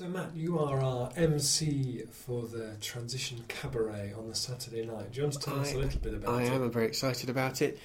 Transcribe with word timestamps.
So, 0.00 0.08
Matt, 0.08 0.34
you 0.34 0.58
are 0.58 0.80
our 0.80 1.10
MC 1.14 2.04
for 2.10 2.46
the 2.46 2.74
Transition 2.80 3.44
Cabaret 3.48 4.14
on 4.16 4.28
the 4.28 4.34
Saturday 4.34 4.86
night. 4.86 5.12
Do 5.12 5.18
you 5.18 5.24
want 5.24 5.34
to 5.34 5.40
tell 5.40 5.60
us 5.60 5.74
a 5.74 5.78
little 5.78 6.00
bit 6.00 6.14
about 6.14 6.36
I 6.36 6.44
it? 6.44 6.52
am. 6.52 6.62
I'm 6.62 6.70
very 6.70 6.86
excited 6.86 7.28
about 7.28 7.60
it. 7.60 7.78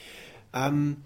Um, 0.53 1.03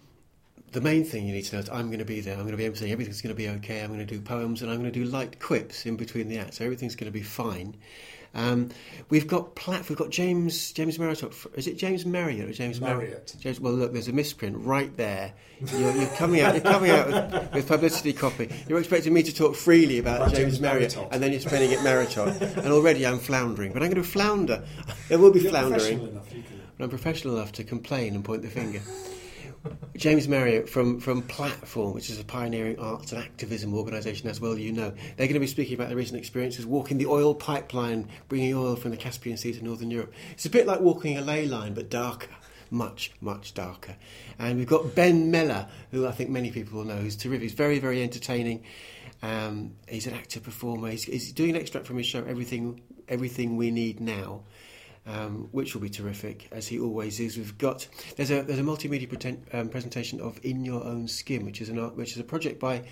the 0.72 0.82
main 0.82 1.04
thing 1.04 1.26
you 1.26 1.34
need 1.34 1.46
to 1.46 1.56
know 1.56 1.62
is 1.64 1.70
I'm 1.72 1.88
going 1.88 1.98
to 1.98 2.06
be 2.06 2.20
there. 2.20 2.36
I'm 2.36 2.42
going 2.46 2.52
to 2.52 2.58
be 2.58 2.66
emceeing. 2.66 2.92
Everything's 2.92 3.24
going 3.24 3.36
to 3.36 3.36
be 3.36 3.50
okay. 3.50 3.82
I'm 3.82 3.88
going 3.88 4.06
to 4.06 4.06
do 4.06 4.22
poems 4.22 4.62
and 4.62 4.70
I'm 4.70 4.78
going 4.78 4.94
to 4.94 5.04
do 5.04 5.04
light 5.04 5.40
quips 5.40 5.88
in 5.88 5.96
between 5.96 6.28
the 6.28 6.38
acts. 6.38 6.60
So 6.60 6.66
everything's 6.66 6.95
going 6.95 7.12
to 7.12 7.18
be 7.18 7.23
fine. 7.23 7.76
Um, 8.36 8.70
we've 9.09 9.27
got 9.27 9.55
Platt. 9.55 9.89
We've 9.89 9.98
got 9.98 10.11
James 10.11 10.71
James 10.71 11.00
Marriott. 11.00 11.23
Is 11.55 11.68
it 11.68 11.78
James 11.78 12.05
Marriott 12.05 12.50
or 12.50 12.54
James 12.54 12.79
Marriott. 12.79 13.36
James, 13.39 13.59
well, 13.59 13.73
look, 13.73 13.91
there's 13.93 14.07
a 14.07 14.14
misprint 14.14 14.57
right 14.57 14.96
there. 14.98 15.34
You're, 15.73 15.96
you're 15.96 16.09
coming 16.09 16.42
out. 16.42 16.54
You're 16.54 16.64
coming 16.64 16.92
out 16.92 17.07
with, 17.07 17.54
with 17.54 17.68
publicity 17.68 18.14
copy. 18.14 18.50
You're 18.68 18.79
expecting 18.79 19.14
me 19.14 19.23
to 19.23 19.34
talk 19.34 19.55
freely 19.55 19.97
about 19.97 20.18
About 20.18 20.29
James, 20.34 20.54
James 20.54 20.61
Marriott, 20.61 20.97
and 21.11 21.21
then 21.21 21.32
you're 21.32 21.42
spelling 21.42 21.71
it 21.71 21.84
Marriott, 21.84 22.15
and 22.18 22.68
already 22.68 23.05
I'm 23.05 23.19
floundering. 23.19 23.74
But 23.74 23.82
I'm 23.83 23.89
going 23.89 24.02
to 24.04 24.07
flounder. 24.10 24.64
There 25.10 25.18
will 25.18 25.32
be 25.32 25.39
You're 25.39 25.50
floundering. 25.50 26.00
enough, 26.07 26.32
you 26.32 26.43
can. 26.43 26.61
But 26.77 26.83
I'm 26.83 26.89
professional 26.91 27.36
enough 27.38 27.52
to 27.54 27.64
complain 27.64 28.14
and 28.14 28.24
point 28.24 28.43
the 28.43 28.47
finger. 28.47 28.80
James 29.97 30.27
Marriott 30.27 30.69
from, 30.69 30.99
from 30.99 31.21
Platform, 31.23 31.93
which 31.93 32.09
is 32.09 32.19
a 32.19 32.23
pioneering 32.23 32.80
arts 32.80 33.11
and 33.11 33.22
activism 33.22 33.73
organisation, 33.73 34.30
as 34.30 34.39
well 34.39 34.58
you 34.58 34.72
know. 34.72 34.91
They're 35.17 35.27
going 35.27 35.33
to 35.33 35.39
be 35.39 35.47
speaking 35.47 35.75
about 35.75 35.88
their 35.88 35.97
recent 35.97 36.17
experiences 36.17 36.66
walking 36.66 36.97
the 36.97 37.08
oil 37.08 37.33
pipeline, 37.33 38.08
bringing 38.27 38.53
oil 38.55 38.75
from 38.75 38.91
the 38.91 38.97
Caspian 38.97 39.38
Sea 39.38 39.53
to 39.53 39.63
Northern 39.63 39.91
Europe. 39.91 40.13
It's 40.31 40.45
a 40.45 40.49
bit 40.49 40.67
like 40.67 40.80
walking 40.81 41.17
a 41.17 41.22
ley 41.22 41.47
line, 41.47 41.73
but 41.73 41.89
darker. 41.89 42.30
Much, 42.72 43.11
much 43.19 43.55
darker. 43.55 43.95
And 44.38 44.58
we've 44.59 44.67
got 44.67 44.94
Ben 44.94 45.31
Mellor, 45.31 45.67
who 45.91 46.05
I 46.05 46.11
think 46.11 46.30
many 46.30 46.52
people 46.52 46.77
will 46.77 46.85
know, 46.85 46.97
who's 46.97 47.16
terrific. 47.16 47.41
He's 47.41 47.53
very, 47.53 47.80
very 47.80 48.03
entertaining. 48.03 48.63
Um, 49.23 49.73
he's 49.88 50.05
an 50.05 50.13
actor 50.13 50.39
performer. 50.39 50.89
He's, 50.91 51.03
he's 51.03 51.31
doing 51.31 51.52
an 51.52 51.55
extract 51.55 51.88
from 51.88 51.97
his 51.97 52.05
show, 52.05 52.23
Everything, 52.23 52.81
Everything 53.07 53.57
We 53.57 53.71
Need 53.71 53.99
Now 53.99 54.44
um, 55.09 55.49
which 55.52 55.73
will 55.73 55.81
be 55.81 55.89
terrific 55.89 56.47
as 56.52 56.67
he 56.67 56.79
always 56.79 57.19
is. 57.19 57.35
We've 57.35 57.57
got 57.57 57.88
there's 58.15 58.29
a 58.29 58.43
there's 58.43 58.59
a 58.59 58.63
multimedia 58.63 59.38
um, 59.53 59.69
presentation 59.69 60.21
of 60.21 60.39
In 60.43 60.63
Your 60.63 60.83
Own 60.83 61.07
Skin, 61.07 61.45
which 61.45 61.61
is 61.61 61.69
an 61.69 61.79
art, 61.79 61.95
which 61.95 62.11
is 62.11 62.19
a 62.19 62.23
project 62.23 62.59
by 62.59 62.83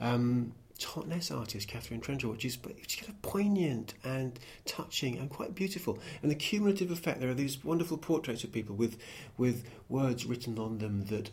um, 0.00 0.52
Totnes 0.78 1.30
artist 1.30 1.68
Catherine 1.68 2.00
Trenchel, 2.00 2.30
which 2.30 2.44
is 2.44 2.56
which 2.62 2.94
is 2.94 3.00
kind 3.00 3.10
of 3.10 3.20
poignant 3.20 3.94
and 4.02 4.38
touching 4.64 5.18
and 5.18 5.28
quite 5.28 5.54
beautiful. 5.54 5.98
And 6.22 6.30
the 6.30 6.36
cumulative 6.36 6.90
effect 6.90 7.20
there 7.20 7.28
are 7.28 7.34
these 7.34 7.62
wonderful 7.62 7.98
portraits 7.98 8.44
of 8.44 8.52
people 8.52 8.74
with 8.74 8.98
with 9.36 9.68
words 9.88 10.24
written 10.24 10.58
on 10.58 10.78
them 10.78 11.04
that 11.06 11.30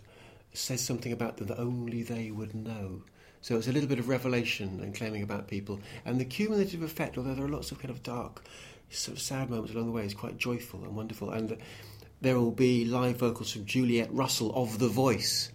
says 0.58 0.82
something 0.82 1.12
about 1.12 1.38
them 1.38 1.48
that 1.48 1.60
only 1.60 2.04
they 2.04 2.32
would 2.32 2.56
know. 2.56 3.04
So 3.42 3.58
it's 3.58 3.68
a 3.68 3.72
little 3.72 3.90
bit 3.90 4.00
of 4.00 4.10
revelation 4.10 4.80
and 4.82 4.96
claiming 4.96 5.22
about 5.22 5.48
people. 5.48 5.80
And 6.04 6.20
the 6.20 6.26
cumulative 6.26 6.82
effect, 6.82 7.18
although 7.18 7.36
there 7.36 7.46
are 7.46 7.50
lots 7.50 7.72
of 7.72 7.80
kind 7.80 7.92
of 7.92 8.02
dark, 8.02 8.44
sort 8.90 9.18
of 9.18 9.22
sad 9.22 9.50
moments 9.50 9.74
along 9.74 9.86
the 9.86 9.92
way, 9.92 10.06
is 10.06 10.14
quite 10.14 10.38
joyful 10.38 10.84
and 10.84 10.96
wonderful. 10.96 11.30
And 11.30 11.58
there 12.22 12.40
will 12.40 12.52
be 12.52 12.86
live 12.86 13.18
vocals 13.18 13.52
from 13.52 13.66
Juliet 13.66 14.10
Russell 14.12 14.52
of 14.56 14.80
The 14.80 14.88
Voice. 14.88 15.52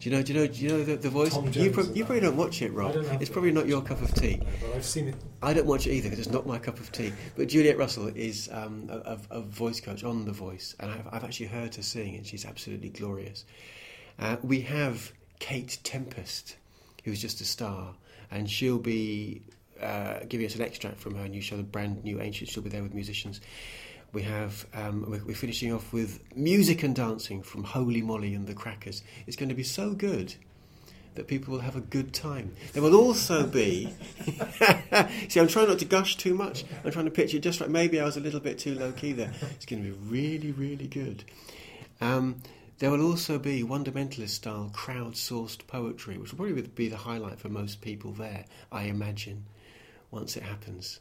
Do 0.00 0.10
you 0.10 0.16
know? 0.16 0.22
Do 0.22 0.32
you 0.34 0.38
know? 0.40 0.46
Do 0.46 0.60
you 0.60 0.68
know 0.68 0.84
the, 0.84 0.96
the 0.96 1.08
voice? 1.08 1.34
You, 1.34 1.70
is 1.70 1.96
you 1.96 2.04
probably 2.04 2.20
don't 2.20 2.36
watch 2.36 2.60
it, 2.60 2.72
Rob. 2.72 2.94
It's 3.20 3.30
probably 3.30 3.52
not 3.52 3.66
your 3.66 3.80
cup 3.80 4.02
of 4.02 4.12
tea. 4.12 4.36
No, 4.36 4.46
but 4.60 4.76
I've 4.76 4.84
seen 4.84 5.08
it. 5.08 5.14
I 5.42 5.54
don't 5.54 5.66
watch 5.66 5.86
it 5.86 5.92
either 5.92 6.10
because 6.10 6.18
it's 6.18 6.34
not 6.34 6.46
my 6.46 6.58
cup 6.58 6.78
of 6.78 6.92
tea. 6.92 7.12
But 7.36 7.48
Juliet 7.48 7.78
Russell 7.78 8.08
is 8.08 8.50
um, 8.52 8.90
a, 8.90 9.16
a, 9.30 9.38
a 9.38 9.40
voice 9.40 9.80
coach 9.80 10.04
on 10.04 10.26
The 10.26 10.32
Voice, 10.32 10.74
and 10.80 10.90
I've, 10.90 11.06
I've 11.10 11.24
actually 11.24 11.46
heard 11.46 11.74
her 11.76 11.82
sing, 11.82 12.16
and 12.16 12.26
she's 12.26 12.44
absolutely 12.44 12.90
glorious. 12.90 13.46
Uh, 14.18 14.36
we 14.42 14.62
have 14.62 15.12
Kate 15.38 15.78
Tempest, 15.82 16.56
who's 17.04 17.20
just 17.20 17.40
a 17.40 17.44
star, 17.44 17.94
and 18.30 18.48
she'll 18.48 18.78
be 18.78 19.42
uh, 19.80 20.20
giving 20.28 20.46
us 20.46 20.54
an 20.54 20.62
extract 20.62 20.98
from 20.98 21.14
her 21.16 21.28
new 21.28 21.40
show, 21.40 21.56
the 21.56 21.62
brand 21.62 22.04
new 22.04 22.20
Ancient. 22.20 22.50
She'll 22.50 22.62
be 22.62 22.70
there 22.70 22.82
with 22.82 22.94
musicians. 22.94 23.40
We 24.12 24.22
have 24.22 24.66
um, 24.74 25.04
we're, 25.08 25.24
we're 25.24 25.34
finishing 25.34 25.72
off 25.72 25.92
with 25.92 26.20
music 26.36 26.82
and 26.84 26.94
dancing 26.94 27.42
from 27.42 27.64
Holy 27.64 28.00
Moly 28.00 28.34
and 28.34 28.46
the 28.46 28.54
Crackers. 28.54 29.02
It's 29.26 29.36
going 29.36 29.48
to 29.48 29.54
be 29.54 29.64
so 29.64 29.92
good 29.92 30.34
that 31.14 31.28
people 31.28 31.52
will 31.52 31.60
have 31.60 31.76
a 31.76 31.80
good 31.80 32.12
time. 32.12 32.54
There 32.72 32.82
will 32.82 32.94
also 32.94 33.46
be. 33.46 33.92
See, 35.28 35.40
I'm 35.40 35.48
trying 35.48 35.68
not 35.68 35.78
to 35.80 35.84
gush 35.84 36.16
too 36.16 36.34
much. 36.34 36.64
I'm 36.84 36.90
trying 36.90 37.04
to 37.04 37.10
pitch 37.10 37.34
it 37.34 37.40
just 37.40 37.60
right. 37.60 37.70
Maybe 37.70 38.00
I 38.00 38.04
was 38.04 38.16
a 38.16 38.20
little 38.20 38.40
bit 38.40 38.58
too 38.58 38.74
low 38.74 38.92
key 38.92 39.12
there. 39.12 39.32
It's 39.52 39.66
going 39.66 39.82
to 39.82 39.90
be 39.90 39.96
really, 40.08 40.52
really 40.52 40.86
good. 40.86 41.24
Um, 42.00 42.42
there 42.78 42.90
will 42.90 43.08
also 43.08 43.38
be 43.38 43.62
fundamentalist 43.62 44.30
style 44.30 44.70
crowd-sourced 44.72 45.66
poetry, 45.66 46.18
which 46.18 46.32
will 46.32 46.38
probably 46.38 46.62
be 46.62 46.88
the 46.88 46.96
highlight 46.96 47.38
for 47.38 47.48
most 47.48 47.80
people 47.80 48.12
there. 48.12 48.44
I 48.72 48.84
imagine 48.84 49.44
once 50.10 50.36
it 50.36 50.42
happens. 50.42 51.00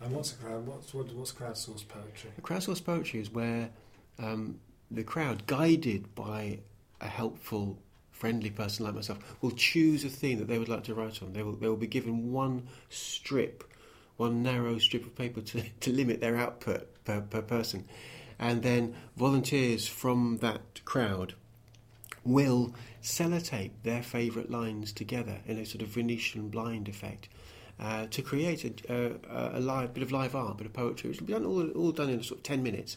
And 0.00 0.14
what's 0.14 0.32
a 0.32 0.36
crowd? 0.36 0.66
What's 0.66 0.94
what, 0.94 1.12
what's 1.12 1.32
crowdsourced 1.32 1.88
poetry? 1.88 2.30
The 2.36 2.42
crowdsourced 2.42 2.84
poetry 2.84 3.20
is 3.20 3.30
where 3.30 3.70
um, 4.18 4.60
the 4.90 5.02
crowd, 5.02 5.46
guided 5.46 6.14
by 6.14 6.60
a 7.00 7.06
helpful, 7.06 7.78
friendly 8.12 8.50
person 8.50 8.84
like 8.84 8.94
myself, 8.94 9.18
will 9.40 9.50
choose 9.50 10.04
a 10.04 10.08
theme 10.08 10.38
that 10.38 10.48
they 10.48 10.58
would 10.58 10.68
like 10.68 10.84
to 10.84 10.94
write 10.94 11.22
on. 11.22 11.32
They 11.32 11.42
will, 11.42 11.56
they 11.56 11.68
will 11.68 11.76
be 11.76 11.86
given 11.88 12.32
one 12.32 12.68
strip, 12.90 13.64
one 14.16 14.42
narrow 14.42 14.78
strip 14.78 15.04
of 15.04 15.16
paper 15.16 15.40
to, 15.40 15.62
to 15.80 15.92
limit 15.92 16.20
their 16.20 16.36
output 16.36 17.04
per, 17.04 17.20
per 17.20 17.42
person. 17.42 17.88
And 18.38 18.62
then 18.62 18.94
volunteers 19.16 19.88
from 19.88 20.38
that 20.38 20.84
crowd 20.84 21.34
will 22.24 22.74
sellotape 23.02 23.70
their 23.82 24.02
favourite 24.02 24.50
lines 24.50 24.92
together 24.92 25.38
in 25.46 25.58
a 25.58 25.66
sort 25.66 25.82
of 25.82 25.88
Venetian 25.88 26.48
blind 26.48 26.88
effect 26.88 27.28
uh, 27.80 28.06
to 28.10 28.22
create 28.22 28.64
a, 28.88 29.14
a 29.56 29.60
live 29.60 29.94
bit 29.94 30.02
of 30.02 30.12
live 30.12 30.34
art, 30.34 30.58
bit 30.58 30.66
of 30.66 30.72
poetry, 30.72 31.10
which 31.10 31.20
will 31.20 31.26
be 31.26 31.32
done 31.32 31.46
all, 31.46 31.68
all 31.70 31.92
done 31.92 32.10
in 32.10 32.22
sort 32.22 32.38
of 32.38 32.42
ten 32.42 32.62
minutes, 32.62 32.96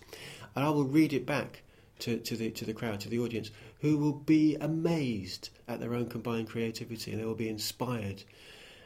and 0.56 0.66
I 0.66 0.69
will 0.69 0.85
read 0.85 1.13
it 1.13 1.25
back 1.25 1.62
to, 2.00 2.18
to 2.18 2.35
the 2.35 2.50
to 2.51 2.66
the 2.66 2.74
crowd, 2.74 3.00
to 3.01 3.09
the 3.09 3.19
audience, 3.19 3.51
who 3.81 3.97
will 3.97 4.13
be 4.13 4.56
amazed 4.56 5.50
at 5.68 5.80
their 5.80 5.94
own 5.94 6.07
combined 6.07 6.50
creativity, 6.50 7.12
and 7.12 7.22
they 7.22 7.25
will 7.25 7.35
be 7.35 7.50
inspired, 7.50 8.24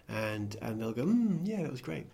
and 0.09 0.55
and 0.61 0.81
they'll 0.81 0.91
go, 0.91 1.05
mm, 1.05 1.39
yeah, 1.47 1.61
that 1.61 1.71
was 1.71 1.81
great. 1.81 2.07